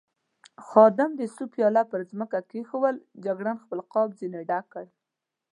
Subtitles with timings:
[0.67, 4.85] خادم د سوپ پیاله پر مېز کېښوول، جګړن خپل غاب ځنې ډک کړ.